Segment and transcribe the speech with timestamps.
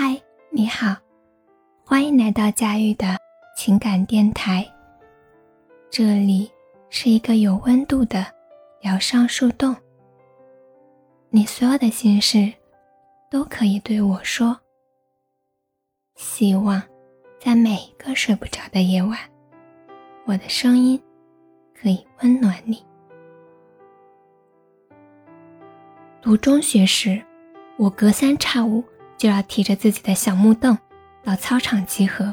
[0.00, 0.16] 嗨
[0.50, 0.94] 你好，
[1.84, 3.18] 欢迎来到佳玉的
[3.56, 4.64] 情感电台。
[5.90, 6.48] 这里
[6.88, 8.24] 是一个有温度的
[8.80, 9.74] 疗伤树洞，
[11.30, 12.52] 你所有的心事
[13.28, 14.56] 都可以对我说。
[16.14, 16.80] 希望
[17.40, 19.18] 在每一个睡不着的夜晚，
[20.26, 21.02] 我的声音
[21.74, 22.86] 可以温暖你。
[26.22, 27.20] 读中学时，
[27.76, 28.84] 我隔三差五。
[29.18, 30.78] 就要提着自己的小木凳
[31.24, 32.32] 到操场集合，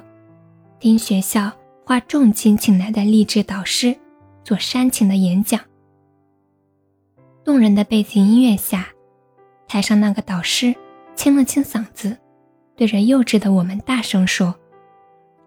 [0.80, 1.52] 听学校
[1.84, 3.98] 花重金请来的励志导师
[4.43, 5.59] 做煽情的演讲。
[7.43, 8.88] 动人的背景音乐下，
[9.67, 10.73] 台上那个导师
[11.16, 12.17] 清了清嗓子，
[12.76, 14.55] 对着幼稚的我们大声说：“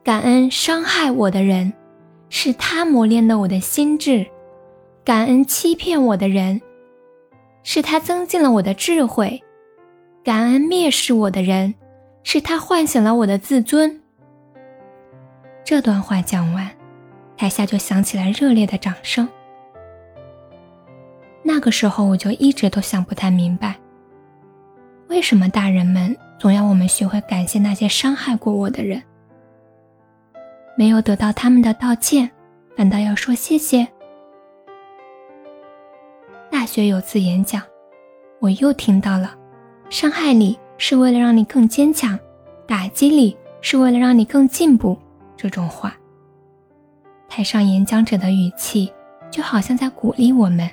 [0.03, 1.73] 感恩伤害我的人，
[2.29, 4.27] 是他磨练了我的心智；
[5.05, 6.61] 感恩欺骗我的人，
[7.63, 9.41] 是他增进了我的智慧。”
[10.29, 11.75] 感恩蔑视我的人，
[12.23, 13.99] 是他唤醒了我的自尊。
[15.65, 16.71] 这段话讲完，
[17.35, 19.27] 台下就响起了热烈的掌声。
[21.43, 23.77] 那个时候，我就一直都想不太明白，
[25.09, 29.03] 为什么大人们总要我们学会感谢那些伤害过我的人，
[30.77, 32.31] 没有得到他们的道歉，
[32.77, 33.89] 反倒要说谢谢。
[36.51, 37.63] 大学有次演讲，
[38.41, 39.38] 我又听到了。
[39.91, 42.19] 伤害你是为了让你更坚强，
[42.67, 44.97] 打击你是为了让你更进步。
[45.37, 45.97] 这种话，
[47.29, 48.93] 台上演讲者的语气
[49.31, 50.69] 就好像在鼓励我们，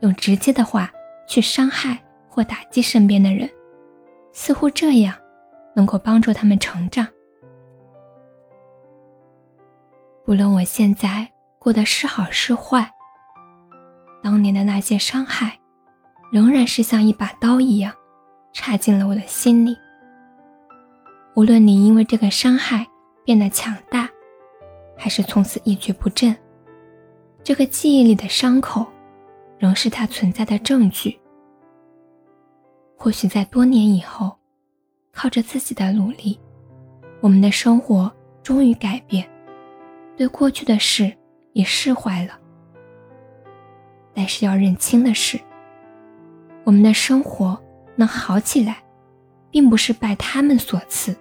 [0.00, 0.90] 用直接的话
[1.26, 1.98] 去伤害
[2.28, 3.48] 或打击身边的人，
[4.32, 5.14] 似乎这样
[5.74, 7.06] 能够帮助他们成长。
[10.24, 11.26] 不论我现在
[11.58, 12.90] 过得是好是坏，
[14.22, 15.58] 当年的那些伤害，
[16.30, 17.94] 仍然是像一把刀一样。
[18.56, 19.76] 插进了我的心里。
[21.34, 22.86] 无论你因为这个伤害
[23.22, 24.08] 变得强大，
[24.96, 26.34] 还是从此一蹶不振，
[27.44, 28.86] 这个记忆里的伤口，
[29.58, 31.20] 仍是它存在的证据。
[32.96, 34.34] 或许在多年以后，
[35.12, 36.40] 靠着自己的努力，
[37.20, 38.10] 我们的生活
[38.42, 39.28] 终于改变，
[40.16, 41.14] 对过去的事
[41.52, 42.32] 也释怀了。
[44.14, 45.38] 但是要认清的是，
[46.64, 47.60] 我们的生活。
[47.96, 48.82] 能好起来，
[49.50, 51.16] 并不是拜他们所赐，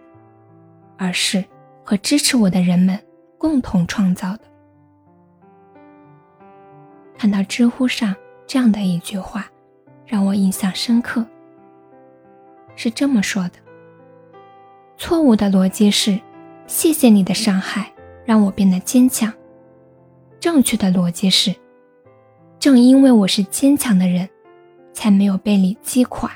[0.97, 1.43] 而是
[1.83, 2.99] 和支持我的人们
[3.37, 4.41] 共同创造的。
[7.17, 8.13] 看到知乎上
[8.45, 9.49] 这样的一句话，
[10.05, 11.25] 让我印象深刻。
[12.75, 13.51] 是这么说的：
[14.97, 16.19] 错误的逻辑是，
[16.67, 17.89] 谢谢你的伤害，
[18.25, 19.31] 让我变得坚强；
[20.41, 21.55] 正确的逻辑是，
[22.59, 24.27] 正因为我是坚强的人，
[24.91, 26.31] 才没有被你击垮。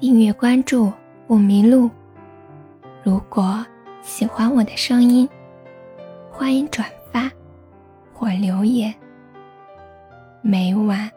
[0.00, 0.90] 订阅关注
[1.26, 1.90] 不迷路。
[3.02, 3.62] 如果
[4.00, 5.28] 喜欢我的声音，
[6.32, 7.30] 欢迎转发
[8.14, 8.94] 或留言。
[10.40, 11.10] 每晚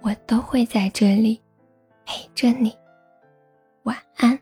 [0.00, 1.38] 我都会在这里
[2.06, 2.74] 陪着你。
[3.82, 4.38] 晚安。